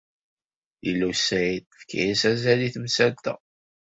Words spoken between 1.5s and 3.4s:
tefka-as azal i temsalt-a.